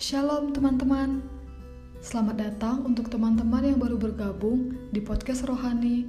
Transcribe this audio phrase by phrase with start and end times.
[0.00, 1.20] Shalom teman-teman.
[2.00, 6.08] Selamat datang untuk teman-teman yang baru bergabung di podcast Rohani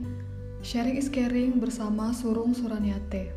[0.64, 3.36] Sharing is Caring bersama Surung Suraniate.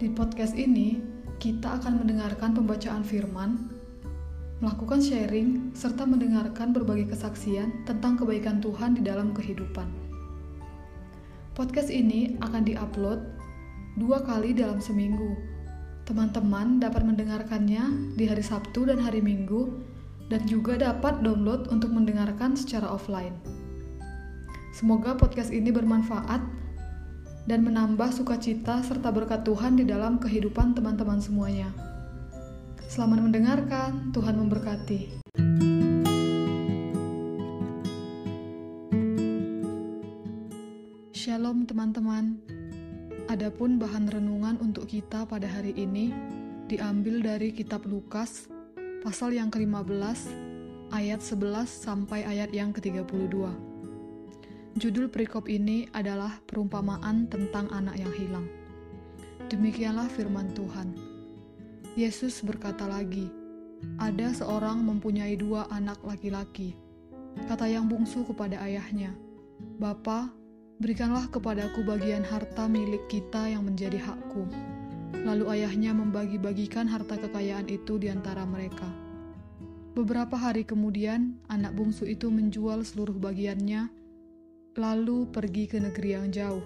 [0.00, 1.04] Di podcast ini,
[1.36, 3.68] kita akan mendengarkan pembacaan firman,
[4.64, 9.92] melakukan sharing, serta mendengarkan berbagai kesaksian tentang kebaikan Tuhan di dalam kehidupan.
[11.52, 13.20] Podcast ini akan diupload
[14.00, 15.49] dua kali dalam seminggu,
[16.10, 19.70] Teman-teman dapat mendengarkannya di hari Sabtu dan hari Minggu,
[20.26, 23.38] dan juga dapat download untuk mendengarkan secara offline.
[24.74, 26.42] Semoga podcast ini bermanfaat
[27.46, 31.70] dan menambah sukacita serta berkat Tuhan di dalam kehidupan teman-teman semuanya.
[32.90, 35.00] Selamat mendengarkan, Tuhan memberkati.
[41.14, 42.42] Shalom teman-teman.
[43.40, 46.12] Adapun bahan renungan untuk kita pada hari ini
[46.68, 48.52] diambil dari kitab Lukas
[49.00, 50.28] pasal yang ke-15
[50.92, 53.40] ayat 11 sampai ayat yang ke-32.
[54.76, 58.44] Judul perikop ini adalah perumpamaan tentang anak yang hilang.
[59.48, 60.92] Demikianlah firman Tuhan.
[61.96, 63.32] Yesus berkata lagi,
[63.96, 66.76] "Ada seorang mempunyai dua anak laki-laki.
[67.48, 69.16] Kata yang bungsu kepada ayahnya,
[69.80, 70.28] "Bapa,
[70.80, 74.48] Berikanlah kepadaku bagian harta milik kita yang menjadi hakku.
[75.12, 78.88] Lalu ayahnya membagi-bagikan harta kekayaan itu di antara mereka.
[79.92, 83.92] Beberapa hari kemudian, anak bungsu itu menjual seluruh bagiannya,
[84.80, 86.64] lalu pergi ke negeri yang jauh.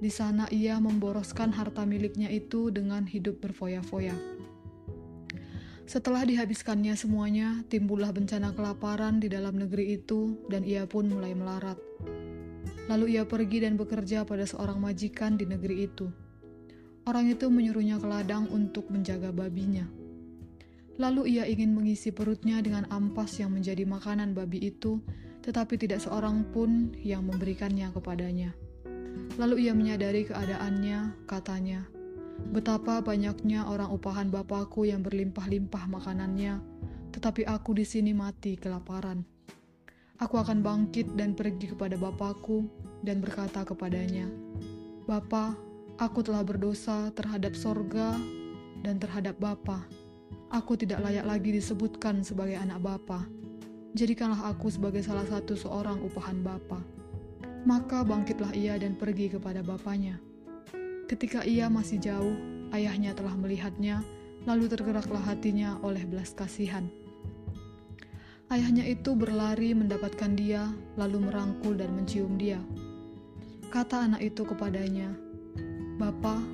[0.00, 4.16] Di sana ia memboroskan harta miliknya itu dengan hidup berfoya-foya.
[5.84, 11.76] Setelah dihabiskannya semuanya, timbullah bencana kelaparan di dalam negeri itu, dan ia pun mulai melarat.
[12.84, 16.06] Lalu ia pergi dan bekerja pada seorang majikan di negeri itu.
[17.04, 19.84] Orang itu menyuruhnya ke ladang untuk menjaga babinya.
[20.96, 25.02] Lalu ia ingin mengisi perutnya dengan ampas yang menjadi makanan babi itu,
[25.42, 28.54] tetapi tidak seorang pun yang memberikannya kepadanya.
[29.34, 31.82] Lalu ia menyadari keadaannya, katanya,
[32.54, 36.62] "Betapa banyaknya orang upahan bapakku yang berlimpah-limpah makanannya,
[37.10, 39.33] tetapi aku di sini mati kelaparan."
[40.22, 42.70] Aku akan bangkit dan pergi kepada Bapakku
[43.02, 44.30] dan berkata kepadanya,
[45.10, 45.58] Bapa,
[45.98, 48.14] aku telah berdosa terhadap sorga
[48.86, 49.82] dan terhadap Bapa.
[50.54, 53.26] Aku tidak layak lagi disebutkan sebagai anak Bapa.
[53.98, 56.78] Jadikanlah aku sebagai salah satu seorang upahan Bapa.
[57.66, 60.22] Maka bangkitlah ia dan pergi kepada bapaknya.
[61.10, 62.36] Ketika ia masih jauh,
[62.70, 64.04] ayahnya telah melihatnya,
[64.46, 66.86] lalu tergeraklah hatinya oleh belas kasihan
[68.52, 70.68] Ayahnya itu berlari mendapatkan dia,
[71.00, 72.60] lalu merangkul dan mencium dia.
[73.72, 75.16] Kata anak itu kepadanya,
[75.96, 76.44] Bapa,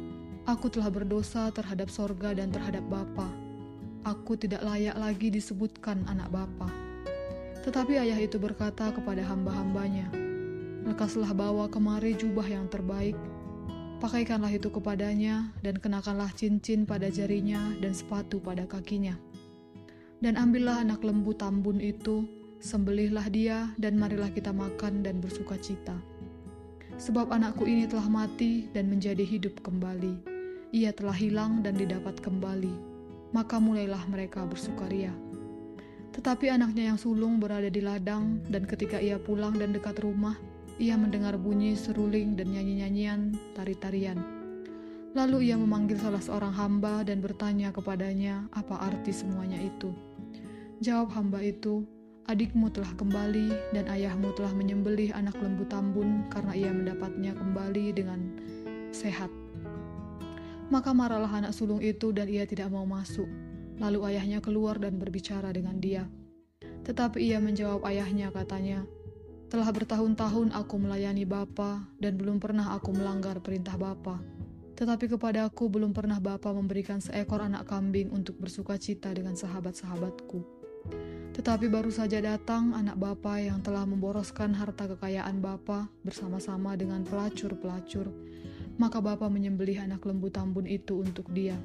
[0.47, 3.27] aku telah berdosa terhadap sorga dan terhadap Bapa.
[4.07, 6.71] Aku tidak layak lagi disebutkan anak Bapa.
[7.67, 10.15] Tetapi ayah itu berkata kepada hamba-hambanya,
[10.87, 13.19] Lekaslah bawa kemari jubah yang terbaik,
[13.99, 19.19] pakaikanlah itu kepadanya, dan kenakanlah cincin pada jarinya dan sepatu pada kakinya
[20.21, 22.29] dan ambillah anak lembu tambun itu,
[22.61, 25.97] sembelihlah dia, dan marilah kita makan dan bersuka cita.
[27.01, 30.21] Sebab anakku ini telah mati dan menjadi hidup kembali.
[30.77, 32.93] Ia telah hilang dan didapat kembali.
[33.33, 35.11] Maka mulailah mereka bersukaria.
[36.13, 40.37] Tetapi anaknya yang sulung berada di ladang, dan ketika ia pulang dan dekat rumah,
[40.77, 44.21] ia mendengar bunyi seruling dan nyanyi-nyanyian, tari-tarian.
[45.17, 50.10] Lalu ia memanggil salah seorang hamba dan bertanya kepadanya apa arti semuanya itu.
[50.81, 51.85] Jawab hamba itu,
[52.25, 58.33] adikmu telah kembali dan ayahmu telah menyembelih anak lembu tambun karena ia mendapatnya kembali dengan
[58.89, 59.29] sehat.
[60.73, 63.29] Maka marahlah anak sulung itu dan ia tidak mau masuk.
[63.77, 66.09] Lalu ayahnya keluar dan berbicara dengan dia.
[66.89, 68.89] Tetapi ia menjawab ayahnya katanya,
[69.53, 74.17] telah bertahun-tahun aku melayani Bapa dan belum pernah aku melanggar perintah Bapa.
[74.81, 80.60] Tetapi kepadaku belum pernah Bapa memberikan seekor anak kambing untuk bersuka cita dengan sahabat-sahabatku.
[81.31, 88.13] Tetapi baru saja datang anak bapa yang telah memboroskan harta kekayaan bapa bersama-sama dengan pelacur-pelacur.
[88.77, 91.57] Maka bapa menyembelih anak lembu tambun itu untuk dia.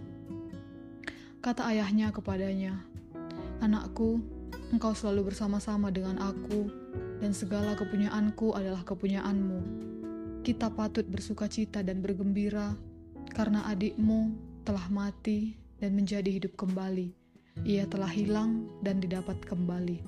[1.43, 2.87] Kata ayahnya kepadanya,
[3.59, 4.23] Anakku,
[4.71, 6.71] engkau selalu bersama-sama dengan aku,
[7.19, 9.59] dan segala kepunyaanku adalah kepunyaanmu.
[10.45, 12.73] Kita patut bersuka cita dan bergembira,
[13.35, 17.24] karena adikmu telah mati dan menjadi hidup kembali
[17.63, 20.03] ia telah hilang dan didapat kembali.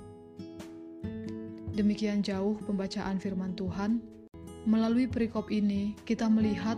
[1.78, 4.02] Demikian jauh pembacaan firman Tuhan.
[4.68, 6.76] Melalui perikop ini, kita melihat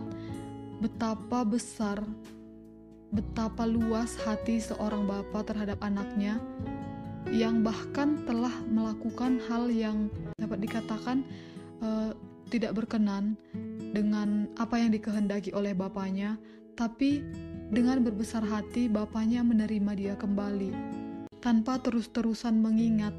[0.78, 1.98] betapa besar,
[3.10, 6.38] betapa luas hati seorang bapa terhadap anaknya,
[7.32, 10.06] yang bahkan telah melakukan hal yang
[10.38, 11.26] dapat dikatakan
[11.82, 12.14] uh,
[12.52, 13.34] tidak berkenan
[13.90, 16.38] dengan apa yang dikehendaki oleh bapaknya,
[16.78, 17.24] tapi
[17.70, 20.74] dengan berbesar hati bapaknya menerima dia kembali
[21.38, 23.14] tanpa terus-terusan mengingat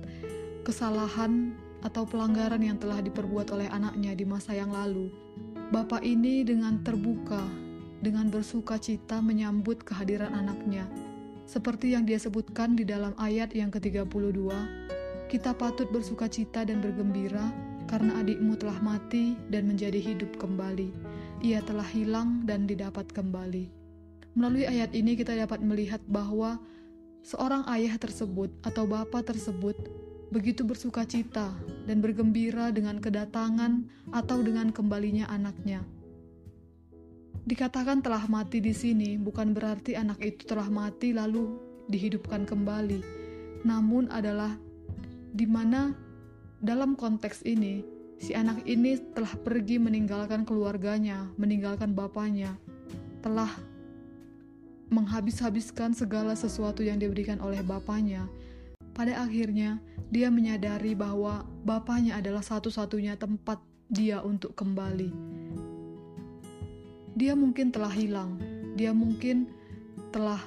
[0.68, 5.09] kesalahan atau pelanggaran yang telah diperbuat oleh anaknya di masa yang lalu.
[5.74, 7.42] Bapak ini dengan terbuka,
[8.03, 10.86] dengan bersuka cita menyambut kehadiran anaknya.
[11.50, 14.51] Seperti yang dia sebutkan di dalam ayat yang ke-32,
[15.31, 17.50] kita patut bersuka cita dan bergembira
[17.89, 20.94] karena adikmu telah mati dan menjadi hidup kembali.
[21.42, 23.81] Ia telah hilang dan didapat kembali.
[24.31, 26.56] Melalui ayat ini kita dapat melihat bahwa
[27.22, 29.75] seorang ayah tersebut atau bapak tersebut
[30.31, 31.51] begitu bersuka cita
[31.83, 33.83] dan bergembira dengan kedatangan
[34.16, 35.83] atau dengan kembalinya anaknya.
[37.44, 41.60] Dikatakan telah mati di sini bukan berarti anak itu telah mati lalu
[41.92, 43.04] dihidupkan kembali,
[43.68, 44.56] namun adalah
[45.36, 45.92] di mana
[46.63, 47.84] dalam konteks ini
[48.22, 52.56] si anak ini telah pergi meninggalkan keluarganya, meninggalkan bapaknya,
[53.19, 53.50] telah
[54.92, 58.28] menghabis-habiskan segala sesuatu yang diberikan oleh bapaknya.
[58.92, 59.80] Pada akhirnya,
[60.12, 63.58] dia menyadari bahwa bapaknya adalah satu-satunya tempat
[63.88, 65.10] dia untuk kembali.
[67.16, 68.36] Dia mungkin telah hilang,
[68.76, 69.48] dia mungkin
[70.12, 70.44] telah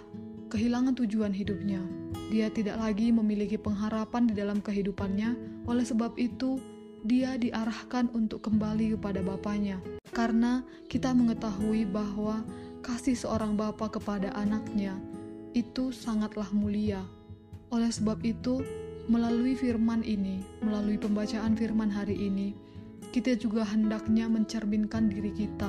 [0.52, 1.80] kehilangan tujuan hidupnya.
[2.28, 6.60] Dia tidak lagi memiliki pengharapan di dalam kehidupannya, oleh sebab itu
[7.04, 9.80] dia diarahkan untuk kembali kepada bapaknya.
[10.12, 12.44] Karena kita mengetahui bahwa
[12.84, 14.92] kasih seorang bapa kepada anaknya
[15.56, 17.00] itu sangatlah mulia.
[17.72, 18.60] Oleh sebab itu,
[19.04, 22.56] Melalui firman ini, melalui pembacaan firman hari ini,
[23.12, 25.68] kita juga hendaknya mencerminkan diri kita.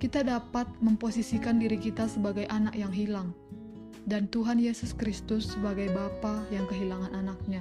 [0.00, 3.36] Kita dapat memposisikan diri kita sebagai anak yang hilang,
[4.08, 7.60] dan Tuhan Yesus Kristus sebagai Bapa yang kehilangan anaknya.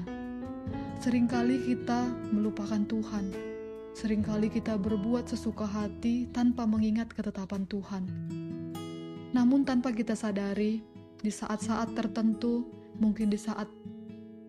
[1.04, 3.36] Seringkali kita melupakan Tuhan,
[3.92, 8.04] sering kali kita berbuat sesuka hati tanpa mengingat ketetapan Tuhan.
[9.32, 10.84] Namun tanpa kita sadari,
[11.22, 12.68] di saat-saat tertentu,
[12.98, 13.70] mungkin di saat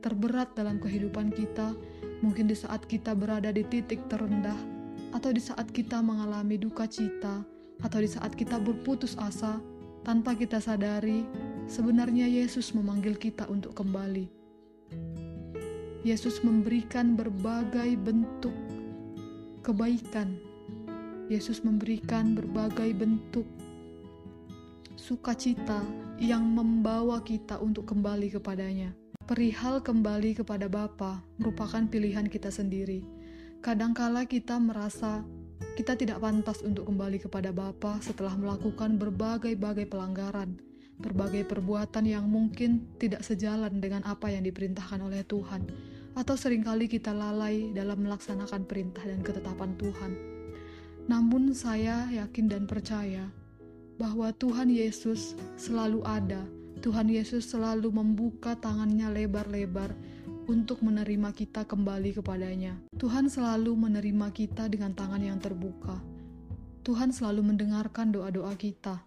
[0.03, 1.77] terberat dalam kehidupan kita,
[2.25, 4.59] mungkin di saat kita berada di titik terendah,
[5.15, 7.44] atau di saat kita mengalami duka cita,
[7.85, 9.62] atau di saat kita berputus asa,
[10.03, 11.23] tanpa kita sadari,
[11.71, 14.27] sebenarnya Yesus memanggil kita untuk kembali.
[16.03, 18.50] Yesus memberikan berbagai bentuk
[19.62, 20.37] kebaikan.
[21.31, 23.47] Yesus memberikan berbagai bentuk
[24.99, 25.81] sukacita
[26.20, 28.93] yang membawa kita untuk kembali kepadanya.
[29.23, 33.06] Perihal kembali kepada Bapa merupakan pilihan kita sendiri.
[33.62, 35.23] Kadangkala kita merasa
[35.79, 40.58] kita tidak pantas untuk kembali kepada Bapa setelah melakukan berbagai-bagai pelanggaran,
[40.99, 45.65] berbagai perbuatan yang mungkin tidak sejalan dengan apa yang diperintahkan oleh Tuhan,
[46.12, 50.12] atau sering kali kita lalai dalam melaksanakan perintah dan ketetapan Tuhan.
[51.09, 53.26] Namun saya yakin dan percaya
[53.97, 56.43] bahwa Tuhan Yesus selalu ada
[56.82, 59.94] Tuhan Yesus selalu membuka tangannya lebar-lebar
[60.50, 62.75] untuk menerima kita kembali kepadanya.
[62.99, 66.03] Tuhan selalu menerima kita dengan tangan yang terbuka.
[66.82, 68.99] Tuhan selalu mendengarkan doa-doa kita.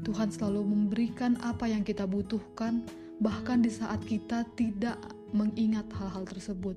[0.00, 2.88] Tuhan selalu memberikan apa yang kita butuhkan,
[3.20, 4.96] bahkan di saat kita tidak
[5.30, 6.76] mengingat hal-hal tersebut.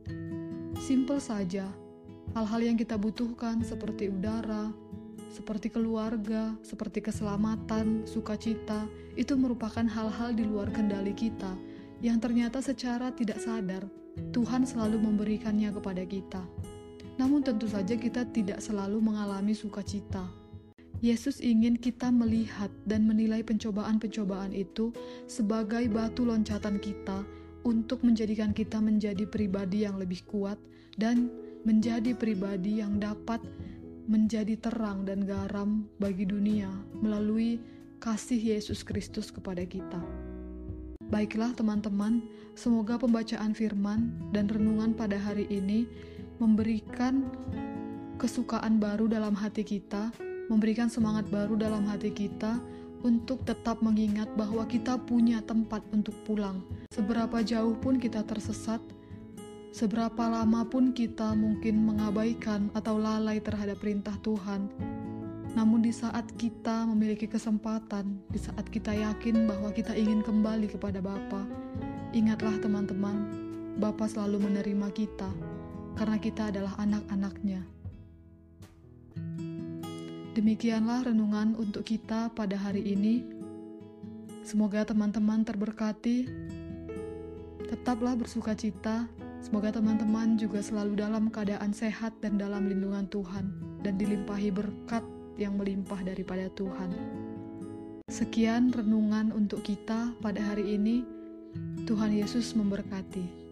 [0.77, 1.65] Simple saja,
[2.35, 4.69] hal-hal yang kita butuhkan seperti udara,
[5.33, 8.85] seperti keluarga, seperti keselamatan, sukacita,
[9.15, 11.55] itu merupakan hal-hal di luar kendali kita
[12.03, 13.87] yang ternyata secara tidak sadar
[14.33, 16.43] Tuhan selalu memberikannya kepada kita.
[17.17, 20.42] Namun tentu saja kita tidak selalu mengalami sukacita.
[21.03, 24.95] Yesus ingin kita melihat dan menilai pencobaan-pencobaan itu
[25.27, 27.27] sebagai batu loncatan kita
[27.67, 30.55] untuk menjadikan kita menjadi pribadi yang lebih kuat
[30.95, 31.27] dan
[31.67, 33.43] menjadi pribadi yang dapat
[34.07, 36.71] menjadi terang dan garam bagi dunia
[37.03, 37.59] melalui
[37.99, 39.99] kasih Yesus Kristus kepada kita.
[41.11, 42.23] Baiklah teman-teman,
[42.55, 45.83] semoga pembacaan firman dan renungan pada hari ini
[46.39, 47.27] memberikan
[48.15, 50.15] kesukaan baru dalam hati kita,
[50.47, 52.59] memberikan semangat baru dalam hati kita
[53.03, 56.63] untuk tetap mengingat bahwa kita punya tempat untuk pulang.
[56.91, 58.79] Seberapa jauh pun kita tersesat,
[59.73, 64.69] Seberapa lama pun kita mungkin mengabaikan atau lalai terhadap perintah Tuhan,
[65.57, 71.01] namun di saat kita memiliki kesempatan, di saat kita yakin bahwa kita ingin kembali kepada
[71.01, 71.41] Bapa,
[72.13, 73.17] ingatlah teman-teman,
[73.81, 75.33] Bapa selalu menerima kita
[75.97, 77.65] karena kita adalah anak-anaknya.
[80.33, 83.21] Demikianlah renungan untuk kita pada hari ini.
[84.41, 86.25] Semoga teman-teman terberkati
[87.73, 89.09] Tetaplah bersuka cita.
[89.41, 93.49] Semoga teman-teman juga selalu dalam keadaan sehat dan dalam lindungan Tuhan,
[93.81, 95.01] dan dilimpahi berkat
[95.41, 96.93] yang melimpah daripada Tuhan.
[98.13, 101.01] Sekian renungan untuk kita pada hari ini.
[101.89, 103.42] Tuhan Yesus memberkati.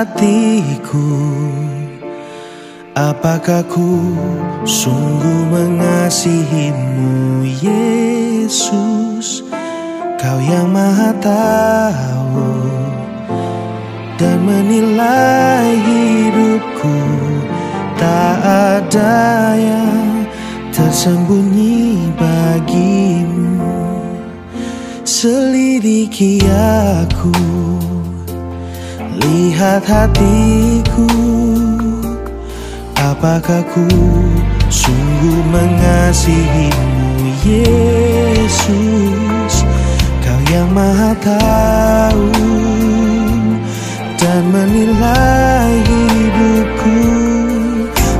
[0.00, 1.12] Hatiku.
[2.96, 4.16] Apakah ku
[4.64, 9.44] sungguh mengasihimu Yesus?
[10.20, 12.52] Kau yang maha tahu
[14.20, 16.98] Dan menilai hidupku.
[17.96, 18.36] Tak
[18.76, 20.24] ada yang
[20.72, 23.52] tersembunyi bagimu.
[25.04, 27.79] Selidiki aku
[29.20, 31.08] Lihat hatiku
[32.96, 33.84] Apakah ku
[34.72, 37.08] sungguh mengasihimu
[37.44, 39.54] Yesus?
[40.24, 42.32] Kau yang maha tahu
[44.20, 47.00] Dan menilai hidupku.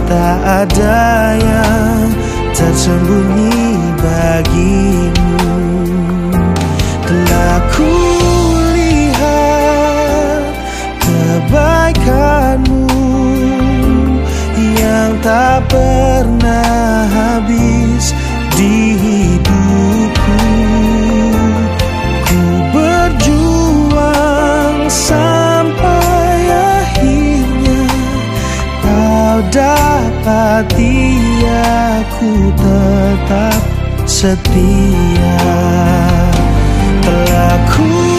[0.09, 2.09] Tak ada yang
[2.57, 3.61] tersembunyi
[4.01, 5.45] bagimu.
[7.05, 8.10] Telah ku
[11.51, 12.87] kebaikanmu
[15.21, 18.17] tak pernah habis
[18.57, 20.41] di hidupku.
[22.25, 22.41] Ku
[22.73, 27.85] berjuang sampai akhirnya
[28.81, 30.97] Kau dapati
[32.01, 33.61] aku tetap
[34.09, 35.37] setia.
[37.05, 38.10] Telah ku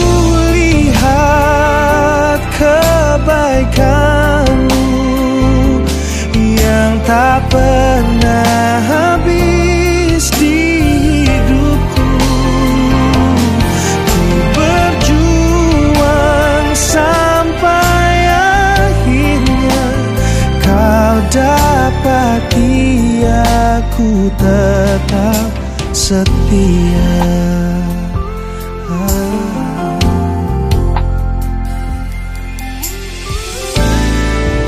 [25.12, 25.52] tetap
[25.92, 27.20] setia.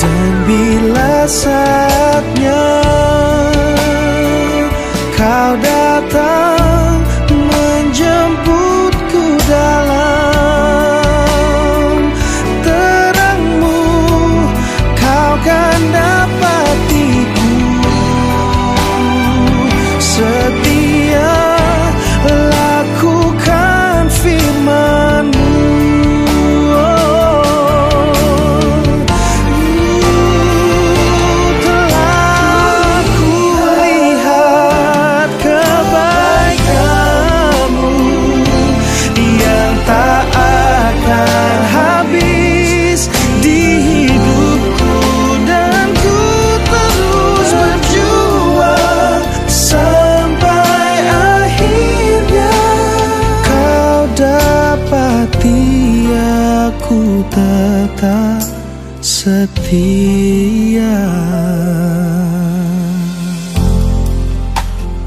[0.04, 2.63] Dan bila saatnya
[57.64, 58.44] tetap
[59.00, 61.00] setia.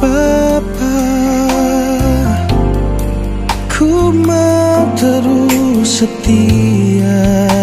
[0.00, 1.00] Papa
[3.68, 7.55] Ku mau terus setia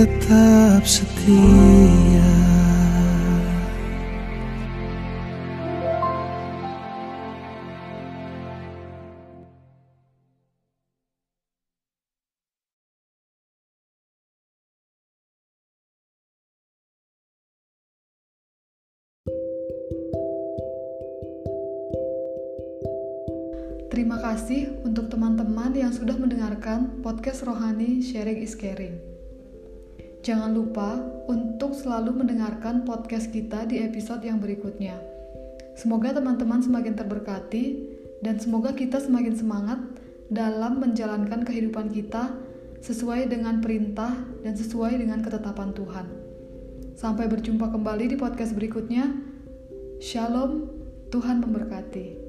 [0.00, 2.32] tetap setia
[23.90, 29.19] Terima kasih untuk teman-teman yang sudah mendengarkan podcast Rohani Sharing is Caring.
[30.20, 31.00] Jangan lupa
[31.32, 35.00] untuk selalu mendengarkan podcast kita di episode yang berikutnya.
[35.72, 37.88] Semoga teman-teman semakin terberkati
[38.20, 39.80] dan semoga kita semakin semangat
[40.28, 42.36] dalam menjalankan kehidupan kita
[42.84, 44.12] sesuai dengan perintah
[44.44, 46.06] dan sesuai dengan ketetapan Tuhan.
[47.00, 49.08] Sampai berjumpa kembali di podcast berikutnya.
[50.04, 50.68] Shalom,
[51.08, 52.19] Tuhan memberkati.